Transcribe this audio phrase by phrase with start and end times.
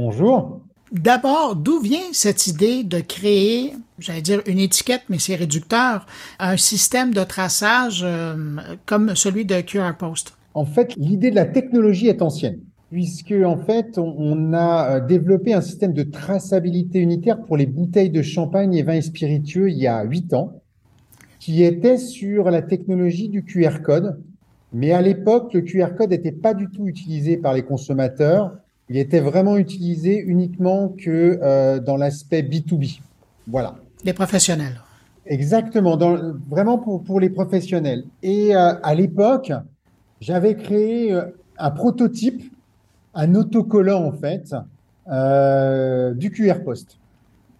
[0.00, 0.60] Bonjour.
[0.92, 6.06] D'abord, d'où vient cette idée de créer, j'allais dire une étiquette, mais c'est réducteur,
[6.38, 8.36] un système de traçage euh,
[8.86, 10.34] comme celui de QR Post?
[10.54, 12.60] En fait, l'idée de la technologie est ancienne,
[12.92, 18.10] puisque en fait, on, a euh, développé un système de traçabilité unitaire pour les bouteilles
[18.10, 20.62] de champagne et vins spiritueux il y a huit ans,
[21.40, 24.22] qui était sur la technologie du QR code.
[24.72, 28.58] Mais à l'époque, le QR code n'était pas du tout utilisé par les consommateurs
[28.90, 33.00] il était vraiment utilisé uniquement que euh, dans l'aspect B2B.
[33.46, 33.76] Voilà.
[34.04, 34.80] Les professionnels.
[35.28, 36.16] Exactement, dans,
[36.48, 38.04] vraiment pour, pour les professionnels.
[38.22, 39.52] Et euh, à l'époque,
[40.20, 41.26] j'avais créé euh,
[41.58, 42.42] un prototype,
[43.14, 44.54] un autocollant en fait,
[45.10, 46.98] euh, du QR Post.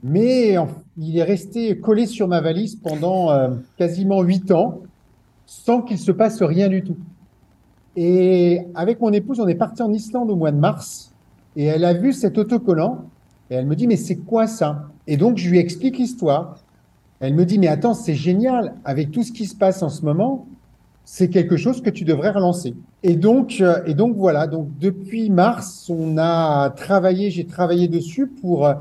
[0.02, 0.56] Mais
[0.97, 4.83] il est resté collé sur ma valise pendant quasiment huit ans
[5.45, 6.97] sans qu'il se passe rien du tout.
[7.97, 11.12] Et avec mon épouse, on est parti en Islande au mois de mars
[11.58, 13.04] et elle a vu cet autocollant
[13.50, 14.86] et elle me dit, mais c'est quoi ça?
[15.08, 16.58] Et donc, je lui explique l'histoire.
[17.19, 20.05] Elle me dit, mais attends, c'est génial, avec tout ce qui se passe en ce
[20.05, 20.46] moment,
[21.05, 22.74] c'est quelque chose que tu devrais relancer.
[23.02, 28.28] Et donc, euh, et donc voilà, donc depuis mars, on a travaillé, j'ai travaillé dessus
[28.28, 28.74] pour euh,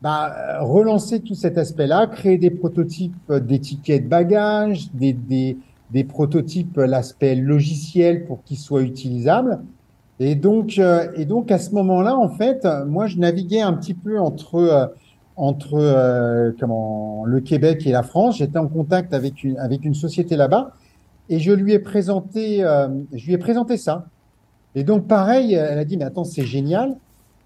[0.00, 5.58] bah, relancer tout cet aspect-là, créer des prototypes d'étiquettes bagages, des, des,
[5.90, 9.60] des prototypes, l'aspect logiciel pour qu'ils soient utilisables.
[10.20, 13.94] Et donc, euh, et donc à ce moment-là, en fait, moi, je naviguais un petit
[13.94, 14.86] peu entre euh,
[15.36, 18.38] entre euh, comment le Québec et la France.
[18.38, 20.72] J'étais en contact avec une avec une société là-bas,
[21.28, 22.58] et je lui ai présenté
[23.12, 24.06] je lui ai présenté ça.
[24.76, 26.96] Et donc pareil, elle a dit mais attends, c'est génial.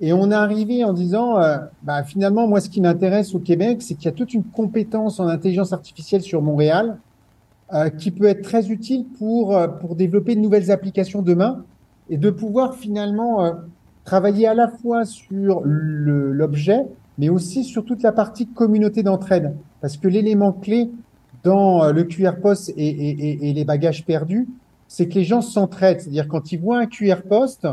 [0.01, 1.37] Et on est arrivé en disant
[1.83, 5.21] bah finalement moi, ce qui m'intéresse au Québec, c'est qu'il y a toute une compétence
[5.21, 6.99] en intelligence artificielle sur Montréal
[7.99, 11.65] qui peut être très utile pour pour développer de nouvelles applications demain
[12.11, 13.53] et de pouvoir finalement euh,
[14.05, 16.87] travailler à la fois sur l'objet,
[17.19, 19.55] mais aussi sur toute la partie communauté d'entraide.
[19.81, 20.91] Parce que l'élément clé
[21.45, 24.49] dans euh, le QR Post et, et, et, les bagages perdus,
[24.89, 26.01] c'est que les gens s'entraident.
[26.01, 27.69] C'est-à-dire quand ils voient un QR Post,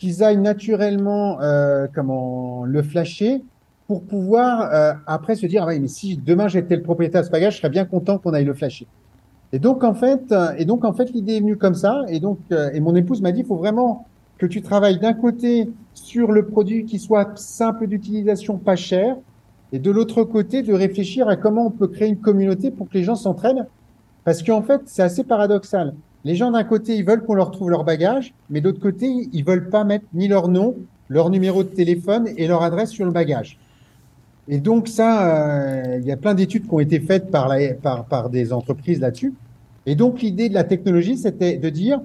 [0.00, 3.42] qu'ils aillent naturellement euh, comment le flasher
[3.86, 7.30] pour pouvoir euh, après se dire ah mais si demain j'étais le propriétaire de ce
[7.30, 8.86] bagage, je serais bien content qu'on aille le flasher.
[9.52, 12.02] Et donc en fait, euh, et donc en fait, l'idée est venue comme ça.
[12.08, 14.06] Et donc, euh, et mon épouse m'a dit, il faut vraiment
[14.38, 19.16] que tu travailles d'un côté sur le produit qui soit simple d'utilisation, pas cher,
[19.72, 22.94] et de l'autre côté de réfléchir à comment on peut créer une communauté pour que
[22.94, 23.66] les gens s'entraînent.
[24.24, 25.94] Parce qu'en fait, c'est assez paradoxal.
[26.24, 29.44] Les gens d'un côté, ils veulent qu'on leur trouve leur bagage, mais d'autre côté, ils
[29.44, 30.76] veulent pas mettre ni leur nom,
[31.08, 33.58] leur numéro de téléphone et leur adresse sur le bagage.
[34.52, 38.52] Et donc ça, euh, il y a plein d'études qui ont été faites par, des
[38.52, 39.32] entreprises là-dessus.
[39.86, 42.00] Et donc l'idée de la technologie, c'était de dire,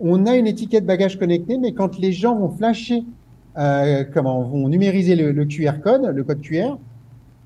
[0.00, 3.04] on a une étiquette bagage connecté, mais quand les gens vont flasher,
[3.58, 6.78] euh, comment, vont numériser le, le, QR code, le code QR,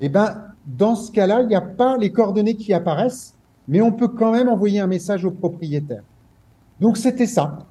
[0.01, 3.35] eh ben dans ce cas-là, il n'y a pas les coordonnées qui apparaissent,
[3.67, 6.03] mais on peut quand même envoyer un message au propriétaire.
[6.81, 7.67] Donc c'était ça.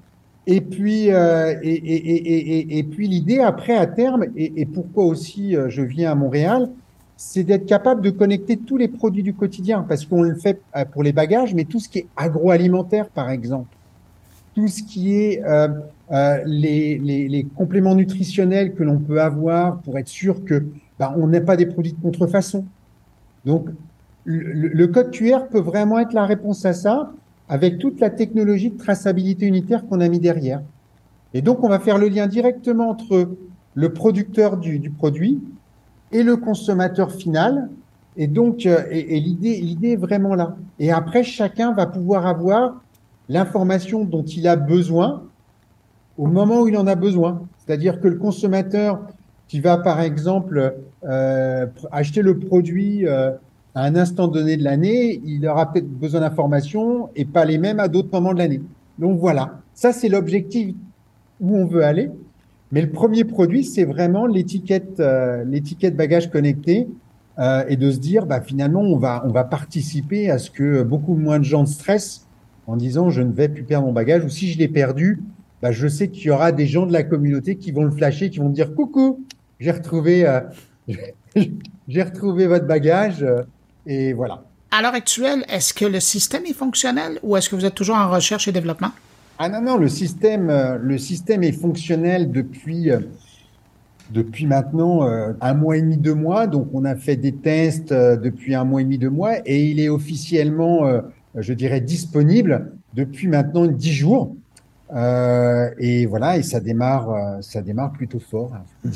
[0.48, 5.56] Et puis, euh, et, et, et, et, puis l'idée après à terme, et, pourquoi aussi
[5.56, 6.70] euh, je viens à Montréal,
[7.18, 10.86] c'est d'être capable de connecter tous les produits du quotidien, parce qu'on le fait euh,
[10.86, 13.76] pour les bagages, mais tout ce qui est agroalimentaire, par exemple,
[14.54, 15.70] tout ce qui est euh,
[16.12, 20.66] euh, les, les, les, compléments nutritionnels que l'on peut avoir pour être sûr que
[21.00, 22.66] bah, on n'ait pas des produits de contrefaçon.
[23.46, 23.70] Donc,
[24.24, 27.12] le, le code QR peut vraiment être la réponse à ça
[27.50, 30.62] avec toute la technologie de traçabilité unitaire qu'on a mis derrière.
[31.34, 33.30] Et donc, on va faire le lien directement entre
[33.74, 35.42] le producteur du, du produit
[36.12, 37.70] et le consommateur final.
[38.18, 40.56] Et donc, euh, et, l'idée est vraiment là.
[40.80, 42.82] Et après, chacun va pouvoir avoir
[43.28, 45.24] l'information dont il a besoin
[46.18, 47.42] au moment où il en a besoin.
[47.58, 49.02] C'est-à-dire que le consommateur
[49.48, 53.32] qui va, par exemple, euh, acheter le produit euh,
[53.76, 57.82] à un instant donné de l'année, il aura peut-être besoin d'informations et pas les mêmes
[57.82, 58.62] à d'autres moments de l'année.
[58.98, 60.74] Donc voilà, ça c'est l'objectif
[61.42, 62.10] où on veut aller.
[62.72, 66.88] Mais le premier produit, c'est vraiment l'étiquette, euh, l'étiquette bagage connecté
[67.38, 70.82] euh, et de se dire, bah, finalement, on va, on va participer à ce que
[70.82, 72.26] beaucoup moins de gens stressent
[72.68, 75.22] en disant, je ne vais plus perdre mon bagage ou si je l'ai perdu,
[75.62, 78.30] bah, je sais qu'il y aura des gens de la communauté qui vont le flasher,
[78.30, 79.26] qui vont dire, coucou,
[79.60, 80.40] j'ai retrouvé, euh,
[81.88, 83.26] j'ai retrouvé votre bagage.
[83.86, 84.44] Et voilà.
[84.72, 87.96] À l'heure actuelle, est-ce que le système est fonctionnel ou est-ce que vous êtes toujours
[87.96, 88.92] en recherche et développement?
[89.38, 93.00] Ah non, non, le système, euh, le système est fonctionnel depuis, euh,
[94.12, 96.48] depuis maintenant euh, un mois et demi, deux mois.
[96.48, 99.80] Donc, on a fait des tests depuis un mois et demi, deux mois et il
[99.80, 101.02] est officiellement,
[101.36, 104.36] je dirais, disponible depuis maintenant dix jours.
[104.94, 108.52] Euh, et voilà, et ça démarre, euh, ça démarre plutôt fort.
[108.54, 108.90] Hein,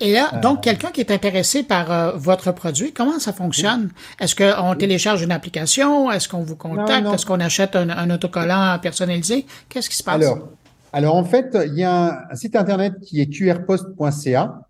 [0.00, 3.88] et là, donc, quelqu'un qui est intéressé par votre produit, comment ça fonctionne?
[4.20, 6.10] Est-ce qu'on télécharge une application?
[6.10, 7.06] Est-ce qu'on vous contacte?
[7.14, 9.46] Est-ce qu'on achète un, autocollant personnalisé?
[9.68, 10.16] Qu'est-ce qui se passe?
[10.16, 10.48] Alors,
[10.92, 14.66] alors en fait, il y a un site internet qui est qrpost.ca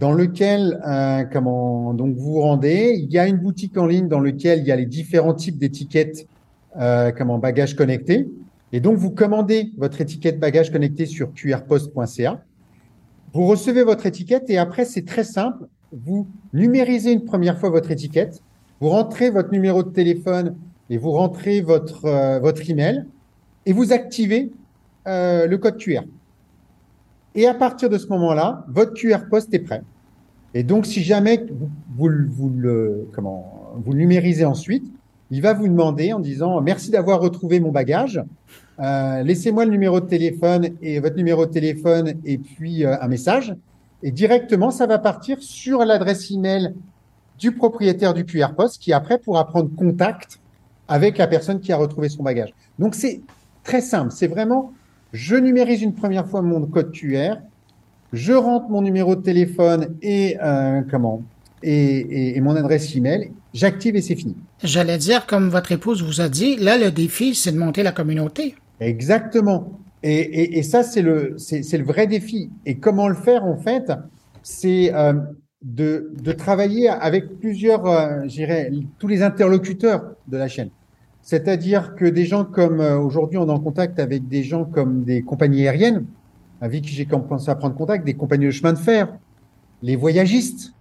[0.00, 2.94] dans lequel euh, comment donc vous vous rendez.
[2.98, 5.58] Il y a une boutique en ligne dans laquelle il y a les différents types
[5.58, 6.26] d'étiquettes
[6.80, 8.28] euh, comment bagages connectés.
[8.72, 12.42] Et donc vous commandez votre étiquette bagage connecté sur qrpost.ca.
[13.32, 15.66] Vous recevez votre étiquette et après c'est très simple.
[15.92, 18.42] Vous numérisez une première fois votre étiquette.
[18.80, 20.56] Vous rentrez votre numéro de téléphone
[20.88, 23.04] et vous rentrez votre euh, votre email
[23.66, 24.52] et vous activez
[25.06, 26.02] euh, le code QR.
[27.34, 29.82] Et à partir de ce moment-là, votre QR post est prêt.
[30.52, 31.70] Et donc, si jamais vous,
[32.28, 34.84] vous, le, comment, vous le numérisez ensuite,
[35.30, 38.22] il va vous demander en disant merci d'avoir retrouvé mon bagage.
[38.80, 43.08] Euh, Laissez-moi le numéro de téléphone et votre numéro de téléphone et puis euh, un
[43.08, 43.54] message.
[44.02, 46.74] Et directement, ça va partir sur l'adresse email
[47.38, 50.40] du propriétaire du QR post qui après pourra prendre contact
[50.88, 52.52] avec la personne qui a retrouvé son bagage.
[52.78, 53.20] Donc c'est
[53.62, 54.10] très simple.
[54.10, 54.72] C'est vraiment
[55.12, 57.36] je numérise une première fois mon code QR,
[58.12, 61.22] je rentre mon numéro de téléphone et euh, comment
[61.62, 64.34] et, et, mon adresse email, j'active et c'est fini.
[64.62, 67.92] J'allais dire, comme votre épouse vous a dit, là le défi c'est de monter la
[67.92, 68.54] communauté.
[68.80, 69.80] Exactement.
[70.02, 72.50] Et, et, et ça c'est le c'est le vrai défi.
[72.66, 73.92] Et comment le faire en fait
[74.42, 75.14] C'est euh,
[75.62, 80.70] de, de travailler avec plusieurs, euh, j'irais, tous les interlocuteurs de la chaîne.
[81.22, 85.04] C'est-à-dire que des gens comme euh, aujourd'hui, on est en contact avec des gens comme
[85.04, 86.06] des compagnies aériennes,
[86.60, 89.14] avec qui j'ai commencé à prendre contact, des compagnies de chemin de fer,
[89.82, 90.72] les voyagistes.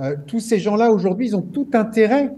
[0.00, 2.30] Euh, tous ces gens-là aujourd'hui, ils ont tout intérêt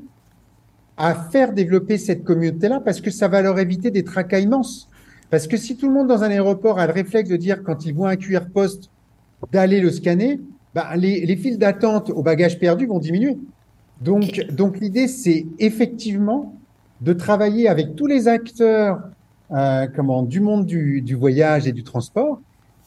[0.97, 4.89] à faire développer cette communauté-là parce que ça va leur éviter des tracas immenses.
[5.31, 7.85] Parce que si tout le monde dans un aéroport a le réflexe de dire quand
[7.87, 8.91] ils voient un QR post
[9.53, 10.41] d'aller le scanner,
[10.75, 13.39] bah, les, les files d'attente aux bagages perdus vont diminuer.
[14.01, 16.55] Donc, donc l'idée, c'est effectivement
[17.01, 19.01] de travailler avec tous les acteurs
[19.51, 22.41] euh, comment, du monde du, du, voyage et du transport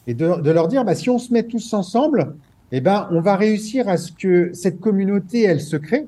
[0.06, 2.34] et de, de, leur dire, bah, si on se met tous ensemble,
[2.72, 6.06] eh ben, on va réussir à ce que cette communauté, elle se crée.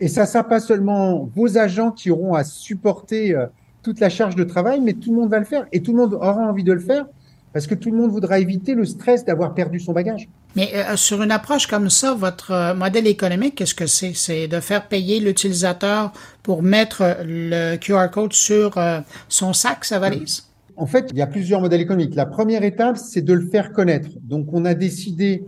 [0.00, 3.46] Et ça, ça pas seulement vos agents qui auront à supporter euh,
[3.82, 5.98] toute la charge de travail, mais tout le monde va le faire et tout le
[5.98, 7.06] monde aura envie de le faire
[7.52, 10.28] parce que tout le monde voudra éviter le stress d'avoir perdu son bagage.
[10.56, 14.12] Mais euh, sur une approche comme ça, votre euh, modèle économique, qu'est-ce que c'est?
[14.14, 16.12] C'est de faire payer l'utilisateur
[16.42, 20.44] pour mettre le QR code sur euh, son sac, sa valise?
[20.76, 22.14] En fait, il y a plusieurs modèles économiques.
[22.14, 24.10] La première étape, c'est de le faire connaître.
[24.22, 25.44] Donc, on a décidé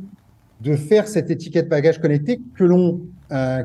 [0.60, 3.00] de faire cette étiquette bagage connecté que l'on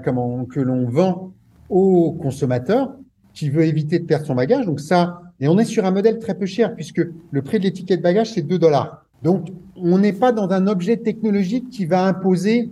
[0.03, 1.33] comment que l'on vend
[1.69, 2.93] aux consommateurs
[3.33, 4.65] qui veut éviter de perdre son bagage.
[4.65, 7.01] Donc ça, et on est sur un modèle très peu cher puisque
[7.31, 9.05] le prix de l'étiquette bagage, c'est 2 dollars.
[9.23, 12.69] Donc, on n'est pas dans un objet technologique qui va imposer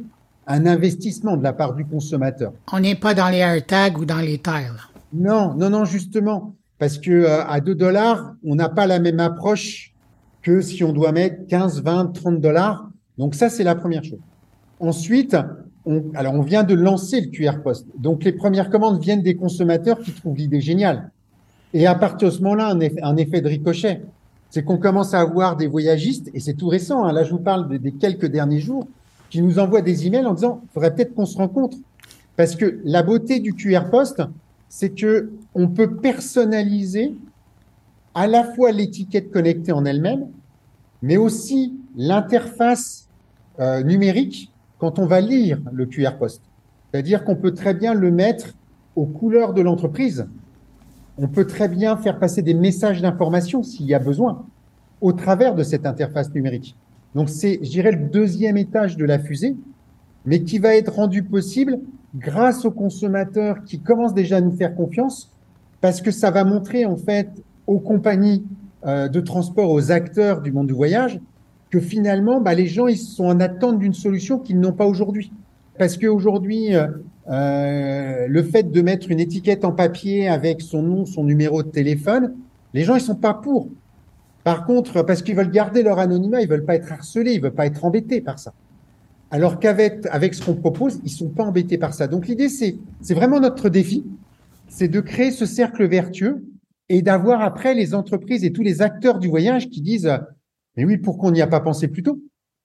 [0.48, 2.54] un investissement de la part du consommateur.
[2.72, 4.80] On n'est pas dans les AirTags ou dans les tiles.
[5.14, 6.56] Non, non, non, justement.
[6.80, 9.94] Parce que euh, à 2 dollars, on n'a pas la même approche
[10.42, 12.90] que si on doit mettre 15, 20, 30 dollars.
[13.18, 14.20] Donc ça, c'est la première chose.
[14.80, 15.38] Ensuite,
[15.86, 17.88] on, alors on vient de lancer le QR Post.
[17.98, 21.12] Donc les premières commandes viennent des consommateurs qui trouvent l'idée géniale.
[21.74, 24.02] Et à partir de ce moment-là, un effet, de ricochet,
[24.50, 27.40] c'est qu'on commence à avoir des voyagistes, et c'est tout récent, hein, là je vous
[27.40, 28.88] parle des, quelques derniers jours,
[29.32, 31.78] qui nous envoient des emails en disant, faudrait peut-être qu'on se rencontre.
[32.36, 34.22] Parce que la beauté du QR Post,
[34.70, 37.16] c'est que on peut personnaliser
[38.14, 40.28] à la fois l'étiquette connectée en elle-même,
[41.02, 43.08] mais aussi l'interface
[43.60, 46.42] euh, numérique quand on va lire le QR Post.
[46.92, 48.54] C'est-à-dire qu'on peut très bien le mettre
[48.96, 50.28] aux couleurs de l'entreprise
[51.18, 54.46] on peut très bien faire passer des messages d'information s'il y a besoin
[55.02, 56.76] au travers de cette interface numérique.
[57.14, 59.56] Donc c'est, je dirais, le deuxième étage de la fusée,
[60.26, 61.80] mais qui va être rendu possible
[62.16, 65.32] grâce aux consommateurs qui commencent déjà à nous faire confiance,
[65.82, 67.30] parce que ça va montrer en fait
[67.68, 68.44] aux compagnies
[68.86, 71.20] euh, de transport, aux acteurs du monde du voyage,
[71.74, 75.32] que finalement, bah, les gens ils sont en attente d'une solution qu'ils n'ont pas aujourd'hui.
[75.80, 76.86] Parce qu'aujourd'hui, euh,
[77.32, 81.70] euh, le fait de mettre une étiquette en papier avec son nom, son numéro de
[81.70, 82.36] téléphone,
[82.76, 83.70] les gens ils sont pas pour.
[84.44, 87.56] Par contre, parce qu'ils veulent garder leur anonymat, ils veulent pas être harcelés, ils veulent
[87.56, 88.54] pas être embêtés par ça.
[89.32, 92.06] Alors qu'avec avec ce qu'on propose, ils sont pas embêtés par ça.
[92.06, 94.06] Donc l'idée c'est c'est vraiment notre défi,
[94.68, 96.46] c'est de créer ce cercle vertueux
[96.88, 100.12] et d'avoir après les entreprises et tous les acteurs du voyage qui disent
[100.76, 102.20] mais oui, pourquoi on n'y a pas pensé plus tôt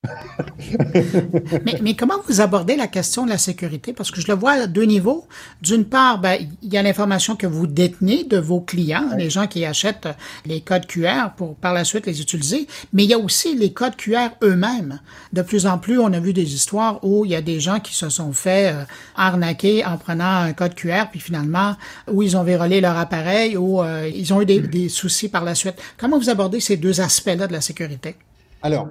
[1.83, 3.93] mais, comment vous abordez la question de la sécurité?
[3.93, 5.27] Parce que je le vois à deux niveaux.
[5.61, 9.49] D'une part, ben, il y a l'information que vous détenez de vos clients, les gens
[9.49, 10.09] qui achètent
[10.47, 13.73] les codes QR pour par la suite les utiliser, mais il y a aussi les
[13.73, 15.01] codes QR eux-mêmes.
[15.33, 17.81] De plus en plus, on a vu des histoires où il y a des gens
[17.81, 18.85] qui se sont fait euh,
[19.17, 21.75] arnaquer en prenant un code QR, puis finalement,
[22.09, 25.45] où ils ont vérolé leur appareil, ou euh, ils ont eu des, des soucis par
[25.45, 25.75] la suite.
[25.97, 28.15] Comment vous abordez ces deux aspects-là de la sécurité?
[28.63, 28.89] Alors,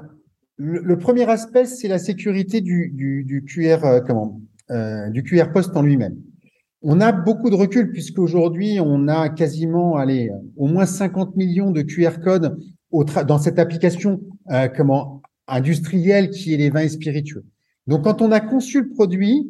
[0.57, 5.51] le, premier aspect, c'est la sécurité du, du, du QR, euh, comment, euh, du QR
[5.53, 6.17] post en lui-même.
[6.81, 11.71] On a beaucoup de recul puisque aujourd'hui, on a quasiment, allez, au moins 50 millions
[11.71, 12.57] de QR codes
[12.91, 14.21] dans cette application,
[14.51, 17.45] euh, comment, industrielle qui est les vins et spiritueux.
[17.87, 19.49] Donc, quand on a conçu le produit,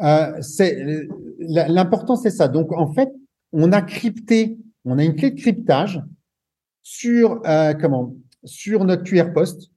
[0.00, 1.06] euh, c'est
[1.38, 2.48] l'important, c'est ça.
[2.48, 3.10] Donc, en fait,
[3.52, 6.02] on a crypté, on a une clé de cryptage
[6.82, 8.14] sur euh, comment,
[8.44, 9.70] sur notre QR post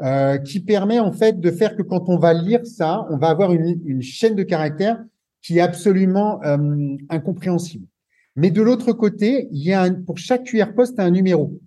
[0.00, 3.28] euh, qui permet en fait de faire que quand on va lire ça, on va
[3.28, 5.02] avoir une, une chaîne de caractères
[5.42, 7.86] qui est absolument euh, incompréhensible.
[8.34, 11.58] Mais de l'autre côté, il y a un, pour chaque QR post un numéro.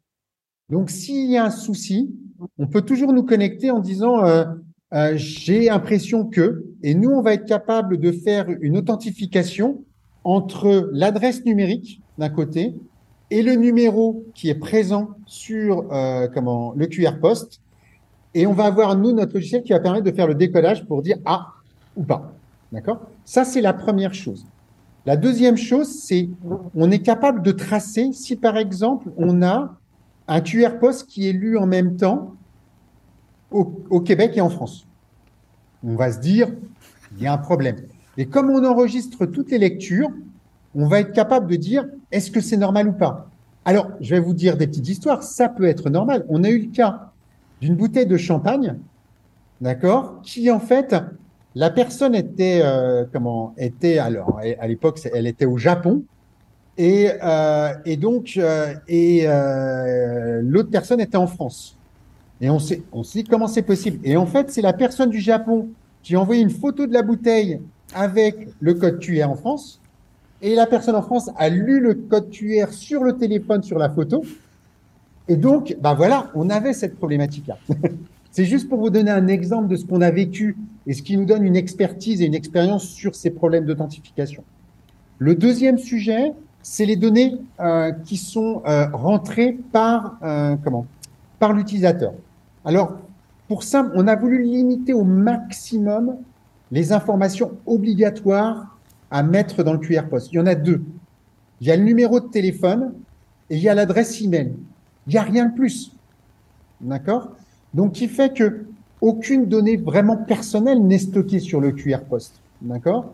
[0.69, 2.13] Donc s'il y a un souci,
[2.57, 4.45] on peut toujours nous connecter en disant euh,
[4.93, 9.83] euh j'ai l'impression que, et nous on va être capable de faire une authentification
[10.23, 12.75] entre l'adresse numérique d'un côté
[13.31, 17.61] et le numéro qui est présent sur euh, comment le QR post
[18.33, 21.01] et on va avoir, nous, notre logiciel qui va permettre de faire le décollage pour
[21.01, 21.53] dire ah
[21.95, 22.31] ou pas.
[22.71, 23.01] D'accord?
[23.25, 24.45] Ça, c'est la première chose.
[25.05, 26.29] La deuxième chose, c'est
[26.75, 29.75] on est capable de tracer si, par exemple, on a
[30.27, 32.35] un QR post qui est lu en même temps
[33.51, 34.85] au, Québec et en France.
[35.83, 36.49] On va se dire,
[37.17, 37.77] il y a un problème.
[38.17, 40.11] Et comme on enregistre toutes les lectures,
[40.75, 43.31] on va être capable de dire, est-ce que c'est normal ou pas?
[43.65, 45.23] Alors, je vais vous dire des petites histoires.
[45.23, 46.25] Ça peut être normal.
[46.29, 47.08] On a eu le cas
[47.61, 48.75] d'une bouteille de champagne,
[49.61, 50.95] d'accord, qui en fait,
[51.55, 56.03] la personne était euh, comment était alors à l'époque, elle était au Japon
[56.79, 61.75] et, euh, donc euh, et euh, l'autre personne était en France.
[62.39, 63.99] Et on sait on sait comment c'est possible?
[64.05, 65.67] Et en fait, c'est la personne du Japon
[66.03, 67.59] qui a envoyé une photo de la bouteille
[67.93, 69.81] avec le code QR en France.
[70.41, 73.89] Et la personne en France a lu le code QR sur le téléphone, sur la
[73.89, 74.23] photo.
[75.29, 77.57] Et donc, bah voilà, on avait cette problématique-là.
[78.31, 80.57] C'est juste pour vous donner un exemple de ce qu'on a vécu
[80.87, 84.43] et ce qui nous donne une expertise et une expérience sur ces problèmes d'authentification.
[85.19, 86.33] Le deuxième sujet,
[86.63, 90.87] c'est les données euh, qui sont euh, rentrées par euh, comment?
[91.37, 92.13] Par l'utilisateur.
[92.65, 92.97] Alors,
[93.47, 96.17] pour ça, on a voulu limiter au maximum
[96.71, 98.77] les informations obligatoires
[99.11, 100.31] à mettre dans le QR post.
[100.31, 100.83] Il y en a deux.
[101.61, 102.93] Il y a le numéro de téléphone
[103.49, 104.53] et il y a l'adresse email.
[105.09, 105.91] Il n'y a rien de plus.
[106.81, 107.31] D'accord?
[107.73, 108.67] Donc, qui fait que
[109.01, 112.39] aucune donnée vraiment personnelle n'est stockée sur le QR post.
[112.61, 113.11] D'accord?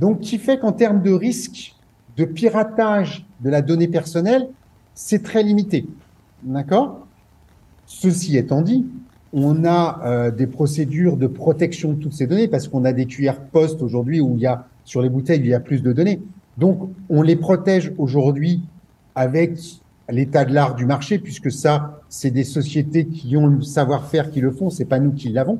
[0.00, 1.76] Donc, qui fait qu'en termes de risque
[2.16, 4.48] de piratage de la donnée personnelle,
[4.94, 5.86] c'est très limité.
[6.42, 7.06] D'accord?
[7.86, 8.84] Ceci étant dit,
[9.32, 13.06] on a euh, des procédures de protection de toutes ces données parce qu'on a des
[13.06, 15.92] QR post aujourd'hui où il y a sur les bouteilles il y a plus de
[15.92, 16.20] données.
[16.58, 18.62] Donc on les protège aujourd'hui
[19.14, 19.58] avec
[20.08, 24.40] l'état de l'art du marché, puisque ça, c'est des sociétés qui ont le savoir-faire qui
[24.40, 25.58] le font, c'est pas nous qui l'avons.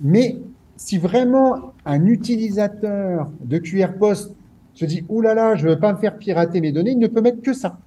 [0.00, 0.38] Mais
[0.76, 4.34] si vraiment un utilisateur de QR Post
[4.74, 7.06] se dit, oulala, là là, je veux pas me faire pirater mes données, il ne
[7.06, 7.78] peut mettre que ça,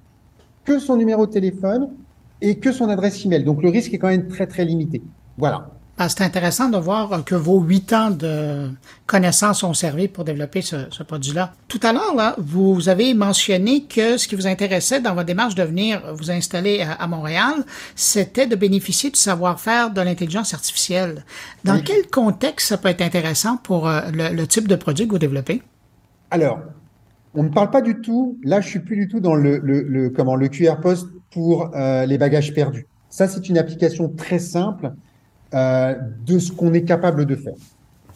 [0.64, 1.90] que son numéro de téléphone
[2.42, 3.44] et que son adresse email.
[3.44, 5.02] Donc le risque est quand même très très limité.
[5.38, 5.70] Voilà.
[6.00, 8.70] C'est intéressant de voir que vos huit ans de
[9.08, 11.54] connaissances ont servi pour développer ce, ce produit-là.
[11.68, 15.56] Tout à l'heure, là, vous avez mentionné que ce qui vous intéressait dans votre démarche
[15.56, 21.26] de venir vous installer à, Montréal, c'était de bénéficier du savoir-faire de l'intelligence artificielle.
[21.64, 25.20] Dans quel contexte ça peut être intéressant pour euh, le, type de produit que vous
[25.20, 25.64] développez?
[26.30, 26.60] Alors,
[27.34, 30.10] on ne parle pas du tout, là je suis plus du tout dans le, le,
[30.10, 32.86] comment, le QR Post pour euh, les bagages perdus.
[33.10, 34.92] Ça, c'est une application très simple
[35.54, 37.56] euh, de ce qu'on est capable de faire.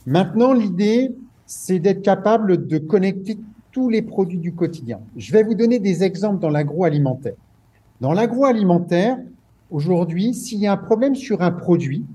[0.05, 3.37] Maintenant, l'idée, c'est d'être capable de connecter
[3.71, 4.99] tous les produits du quotidien.
[5.15, 7.35] Je vais vous donner des exemples dans l'agroalimentaire.
[8.01, 9.17] Dans l'agroalimentaire,
[9.69, 12.05] aujourd'hui, s'il y a un problème sur un produit,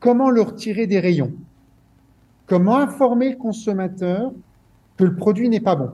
[0.00, 1.32] comment le retirer des rayons?
[2.46, 4.32] Comment informer le consommateur
[4.96, 5.90] que le produit n'est pas bon?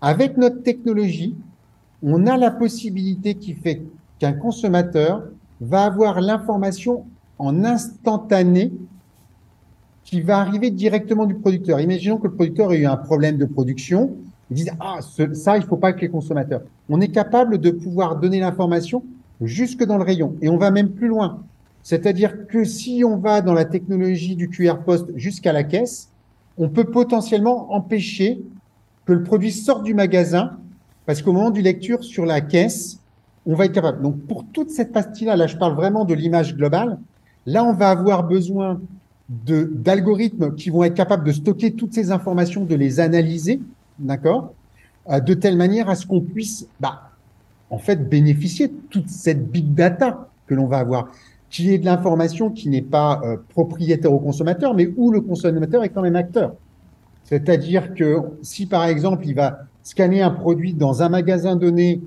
[0.00, 1.36] Avec notre technologie,
[2.02, 3.82] on a la possibilité qui fait
[4.18, 5.22] qu'un consommateur
[5.60, 7.04] va avoir l'information
[7.38, 8.72] en instantané
[10.04, 11.80] qui va arriver directement du producteur.
[11.80, 14.16] Imaginons que le producteur ait eu un problème de production.
[14.50, 15.00] Ils disent, ah,
[15.34, 16.62] ça, il faut pas que les consommateurs.
[16.88, 19.04] On est capable de pouvoir donner l'information
[19.42, 20.34] jusque dans le rayon.
[20.40, 21.42] Et on va même plus loin.
[21.82, 26.08] C'est-à-dire que si on va dans la technologie du QR post jusqu'à la caisse,
[26.56, 28.42] on peut potentiellement empêcher
[29.04, 30.58] que le produit sorte du magasin
[31.06, 32.98] parce qu'au moment du lecture sur la caisse,
[33.46, 34.02] on va être capable.
[34.02, 36.98] Donc pour toute cette partie-là, là je parle vraiment de l'image globale,
[37.48, 38.80] là on va avoir besoin
[39.28, 43.60] d'algorithmes qui vont être capables de stocker toutes ces informations, de les analyser,
[43.98, 44.54] d'accord,
[45.10, 47.10] euh, de telle manière à ce qu'on puisse, bah,
[47.70, 51.08] en fait, bénéficier de toute cette big data que l'on va avoir,
[51.50, 55.84] qui est de l'information qui n'est pas euh, propriétaire au consommateur, mais où le consommateur
[55.84, 56.54] est quand même acteur.
[57.24, 62.00] C'est-à-dire que si par exemple il va scanner un produit dans un magasin donné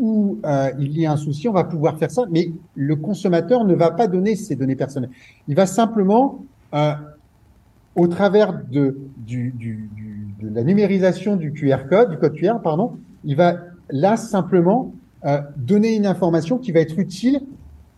[0.00, 3.64] où euh, il y a un souci, on va pouvoir faire ça, mais le consommateur
[3.64, 5.10] ne va pas donner ses données personnelles.
[5.46, 6.42] Il va simplement,
[6.74, 6.92] euh,
[7.94, 9.90] au travers de, du, du,
[10.40, 13.58] de la numérisation du QR code, du code QR, pardon, il va
[13.90, 14.94] là simplement
[15.26, 17.42] euh, donner une information qui va être utile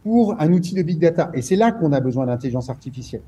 [0.02, 1.30] pour un outil de big data.
[1.34, 3.22] Et c'est là qu'on a besoin d'intelligence artificielle.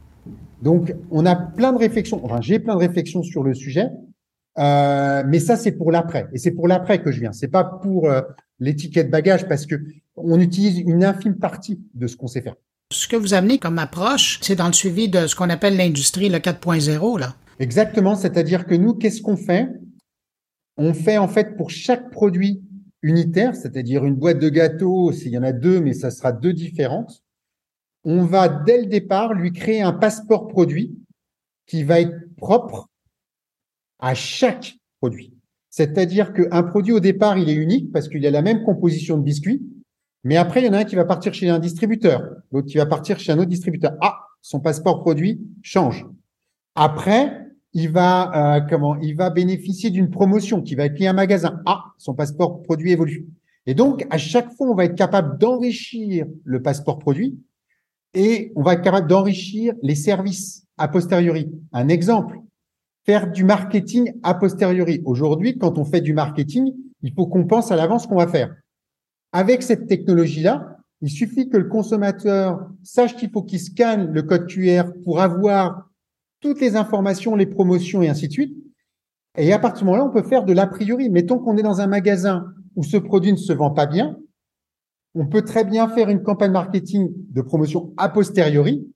[0.62, 3.90] Donc, on a plein de réflexions, enfin, j'ai plein de réflexions sur le sujet,
[4.58, 6.28] euh, mais ça, c'est pour l'après.
[6.32, 7.32] Et c'est pour l'après que je viens.
[7.32, 8.20] C'est pas pour euh,
[8.61, 9.76] l'étiquette bagage parce que
[10.16, 12.54] on utilise une infime partie de ce qu'on sait faire.
[12.92, 16.28] Ce que vous amenez comme approche, c'est dans le suivi de ce qu'on appelle l'industrie,
[16.28, 17.34] le 4.0, là.
[17.58, 18.14] Exactement.
[18.14, 19.68] C'est-à-dire que nous, qu'est-ce qu'on fait?
[20.76, 22.62] On fait, en fait, pour chaque produit
[23.02, 26.52] unitaire, c'est-à-dire une boîte de gâteaux, s'il y en a deux, mais ça sera deux
[26.52, 27.23] différentes,
[28.04, 30.99] on va, dès le départ, lui créer un passeport produit
[31.66, 32.88] qui va être propre
[33.98, 35.32] à chaque produit.
[35.70, 39.22] C'est-à-dire qu'un produit, au départ, il est unique parce qu'il a la même composition de
[39.22, 39.62] biscuits,
[40.22, 42.22] mais après, il y en a un qui va partir chez un distributeur,
[42.52, 43.92] l'autre qui va partir chez un autre distributeur.
[44.00, 46.06] Ah, son passeport produit change.
[46.74, 47.40] Après,
[47.74, 51.14] il va euh, comment Il va bénéficier d'une promotion qui va être liée à un
[51.14, 51.60] magasin.
[51.66, 53.26] Ah, son passeport produit évolue.
[53.66, 57.38] Et donc, à chaque fois, on va être capable d'enrichir le passeport produit
[58.14, 61.52] et on va être capable d'enrichir les services a posteriori.
[61.72, 62.38] Un exemple,
[63.04, 65.02] faire du marketing a posteriori.
[65.04, 68.54] Aujourd'hui, quand on fait du marketing, il faut qu'on pense à l'avance qu'on va faire.
[69.32, 74.46] Avec cette technologie-là, il suffit que le consommateur sache qu'il faut qu'il scanne le code
[74.46, 75.90] QR pour avoir
[76.40, 78.56] toutes les informations, les promotions et ainsi de suite.
[79.37, 81.11] Et à partir de ce moment-là, on peut faire de l'a priori.
[81.11, 84.16] Mettons qu'on est dans un magasin où ce produit ne se vend pas bien,
[85.14, 88.88] on peut très bien faire une campagne marketing de promotion a posteriori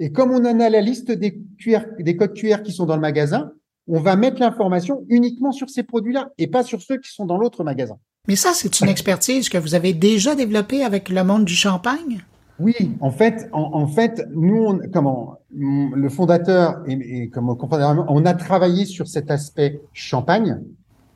[0.00, 2.94] et comme on en a la liste des, QR, des codes QR qui sont dans
[2.94, 3.52] le magasin,
[3.90, 7.36] on va mettre l'information uniquement sur ces produits-là et pas sur ceux qui sont dans
[7.36, 7.96] l'autre magasin.
[8.28, 12.20] Mais ça, c'est une expertise que vous avez déjà développée avec le monde du champagne?
[12.60, 19.08] Oui, en fait, en, fait, nous, comment, le fondateur et, comme on a travaillé sur
[19.08, 20.60] cet aspect champagne,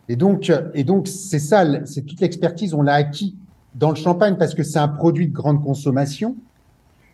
[0.09, 3.37] et donc, et donc, c'est ça, c'est toute l'expertise, on l'a acquis
[3.75, 6.37] dans le champagne parce que c'est un produit de grande consommation.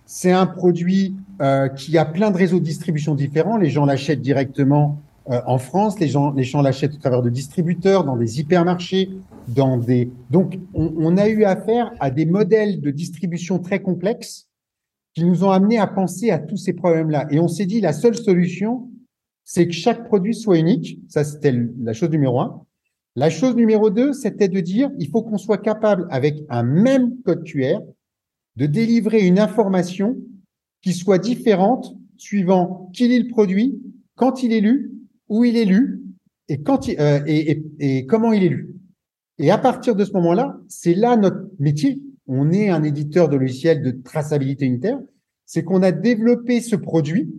[0.07, 3.57] C'est un produit euh, qui a plein de réseaux de distribution différents.
[3.57, 7.31] Les gens l'achètent directement euh, en France, les gens, les gens l'achètent au travers de
[7.31, 9.11] distributeurs, dans des hypermarchés,
[9.49, 10.11] dans des.
[10.31, 14.49] Donc, on, on, a eu affaire à des modèles de distribution très complexes
[15.15, 17.27] qui nous ont amené à penser à tous ces problèmes-là.
[17.31, 18.91] Et on s'est dit la seule solution,
[19.45, 21.01] c'est que chaque produit soit unique.
[21.09, 22.65] Ça, c'était la chose numéro un.
[23.17, 27.21] La chose numéro deux, c'était de dire il faut qu'on soit capable, avec un même
[27.23, 27.81] code QR,
[28.57, 30.17] de délivrer une information
[30.83, 33.81] qui soit différente suivant qui lit le produit,
[34.15, 34.93] quand il est lu,
[35.31, 36.03] où il est lu
[36.49, 38.75] et, quand euh, et, et, comment il est lu.
[39.39, 42.03] Et à partir de ce moment-là, c'est là notre métier.
[42.27, 44.99] On est un éditeur de logiciels de traçabilité unitaire.
[45.47, 47.33] C'est qu'on a développé ce produit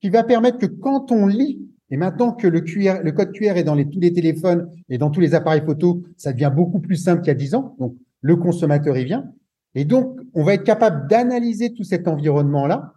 [0.00, 3.56] qui va permettre que quand on lit, et maintenant que le, QR, le code QR
[3.56, 6.80] est dans les, tous les téléphones et dans tous les appareils photo, ça devient beaucoup
[6.80, 7.76] plus simple qu'il y a 10 ans.
[7.78, 9.30] Donc, le consommateur y vient.
[9.74, 12.94] Et donc, on va être capable d'analyser tout cet environnement-là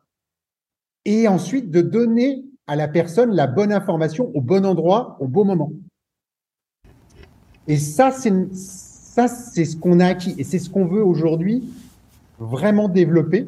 [1.05, 5.45] et ensuite de donner à la personne la bonne information au bon endroit, au bon
[5.45, 5.71] moment.
[7.67, 11.63] Et ça, c'est ça, c'est ce qu'on a acquis et c'est ce qu'on veut aujourd'hui
[12.39, 13.47] vraiment développer.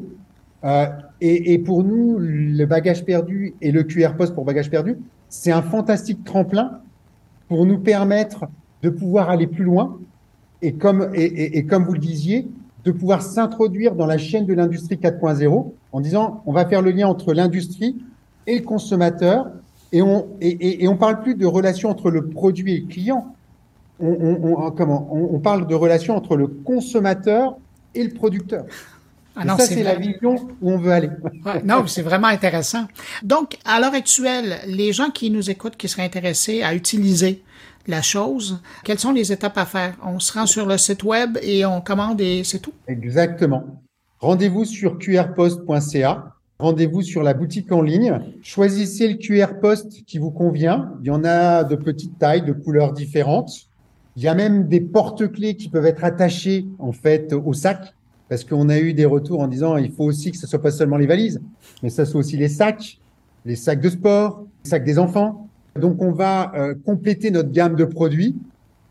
[0.64, 0.86] Euh,
[1.20, 4.96] et, et, pour nous, le bagage perdu et le QR post pour bagage perdu,
[5.28, 6.80] c'est un fantastique tremplin
[7.48, 8.46] pour nous permettre
[8.82, 9.98] de pouvoir aller plus loin.
[10.62, 12.48] Et comme, et, et, et comme vous le disiez,
[12.84, 16.90] de pouvoir s'introduire dans la chaîne de l'industrie 4.0 en disant on va faire le
[16.90, 17.96] lien entre l'industrie
[18.48, 19.46] et le consommateur
[19.92, 23.34] et on et, et, on parle plus de relation entre le produit et le client.
[24.00, 27.56] On, on, comment on, parle de relation entre le consommateur
[27.94, 28.64] et le producteur.
[29.34, 31.10] Ah ça, c'est la vision où on veut aller.
[31.64, 32.86] non, c'est vraiment intéressant.
[33.22, 37.42] Donc, à l'heure actuelle, les gens qui nous écoutent, qui seraient intéressés à utiliser
[37.88, 38.60] la chose.
[38.84, 39.96] Quelles sont les étapes à faire?
[40.04, 42.74] On se rend sur le site web et on commande et c'est tout?
[42.86, 43.82] Exactement.
[44.20, 46.37] rendez-vous sur qrpost.ca.
[46.60, 48.18] Rendez-vous sur la boutique en ligne.
[48.42, 50.92] Choisissez le QR post qui vous convient.
[51.02, 53.68] Il y en a de petites tailles, de couleurs différentes.
[54.16, 57.94] Il y a même des porte-clés qui peuvent être attachés en fait au sac
[58.28, 60.72] parce qu'on a eu des retours en disant il faut aussi que ce soit pas
[60.72, 61.40] seulement les valises,
[61.84, 62.98] mais ça soit aussi les sacs,
[63.46, 65.48] les sacs de sport, les sacs des enfants.
[65.80, 68.34] Donc on va euh, compléter notre gamme de produits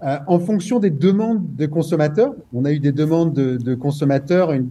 [0.03, 2.33] euh, en fonction des demandes de consommateurs.
[2.53, 4.69] On a eu des demandes de, de consommateurs, une,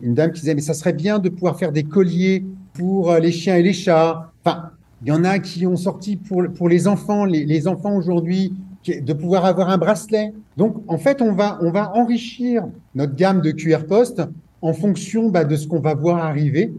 [0.00, 3.18] une, dame qui disait mais ça serait bien de pouvoir faire des colliers pour euh,
[3.18, 4.32] les chiens et les chats.
[4.44, 4.70] Enfin,
[5.02, 7.24] il y en a qui ont sorti pour, pour les enfants.
[7.24, 8.52] Les, les enfants aujourd'hui
[8.86, 10.32] de pouvoir avoir un bracelet.
[10.56, 14.22] Donc, en fait, on va, on va enrichir notre gamme de QR Post
[14.62, 16.72] en fonction bah, de ce qu'on va voir arriver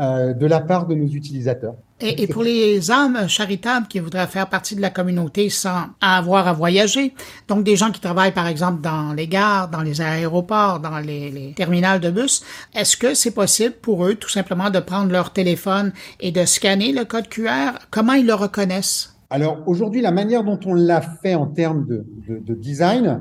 [0.00, 1.76] euh, de la part de nos utilisateurs.
[2.04, 6.52] Et, pour les âmes charitables qui voudraient faire partie de la communauté sans avoir à
[6.52, 7.14] voyager,
[7.48, 11.30] donc des gens qui travaillent par exemple dans les gares, dans les aéroports, dans les,
[11.30, 12.42] les terminals de bus,
[12.74, 16.92] est-ce que c'est possible pour eux tout simplement de prendre leur téléphone et de scanner
[16.92, 17.78] le code QR?
[17.90, 19.14] Comment ils le reconnaissent?
[19.30, 23.20] Alors aujourd'hui, la manière dont on l'a fait en termes de, design,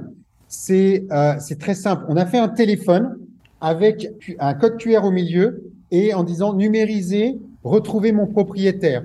[0.69, 2.05] euh, c'est très simple.
[2.07, 3.17] On a fait un téléphone
[3.61, 9.03] avec un code QR au milieu et en disant numériser, retrouver mon propriétaire.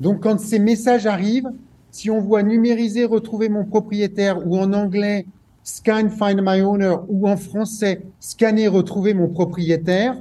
[0.00, 1.50] Donc quand ces messages arrivent,
[1.90, 5.26] si on voit numériser, retrouver mon propriétaire ou en anglais
[5.62, 10.14] scan, find my owner ou en français scanner, retrouver mon propriétaire,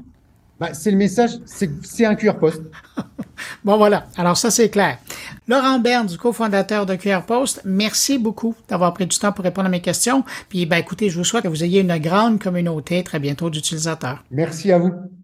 [0.60, 2.64] bah, c'est le message, c'est un QR post.
[3.64, 4.98] bon voilà, alors ça c'est clair.
[5.48, 9.68] Laurent Berne, du cofondateur de QR Post, merci beaucoup d'avoir pris du temps pour répondre
[9.68, 10.26] à mes questions.
[10.50, 14.26] Puis, ben, écoutez, je vous souhaite que vous ayez une grande communauté très bientôt d'utilisateurs.
[14.30, 14.92] Merci à vous.